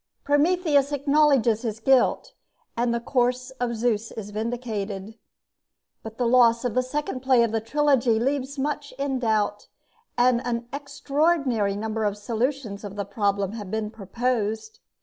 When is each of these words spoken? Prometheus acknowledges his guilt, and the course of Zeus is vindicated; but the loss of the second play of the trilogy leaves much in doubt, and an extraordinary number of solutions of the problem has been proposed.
Prometheus 0.23 0.91
acknowledges 0.91 1.61
his 1.61 1.79
guilt, 1.79 2.33
and 2.75 2.91
the 2.91 2.99
course 2.99 3.51
of 3.59 3.75
Zeus 3.75 4.11
is 4.11 4.31
vindicated; 4.31 5.19
but 6.01 6.17
the 6.17 6.25
loss 6.25 6.65
of 6.65 6.73
the 6.73 6.81
second 6.81 7.19
play 7.19 7.43
of 7.43 7.51
the 7.51 7.61
trilogy 7.61 8.19
leaves 8.19 8.57
much 8.57 8.93
in 8.97 9.19
doubt, 9.19 9.67
and 10.17 10.41
an 10.43 10.67
extraordinary 10.73 11.75
number 11.75 12.03
of 12.03 12.17
solutions 12.17 12.83
of 12.83 12.95
the 12.95 13.05
problem 13.05 13.51
has 13.51 13.65
been 13.67 13.91
proposed. 13.91 14.79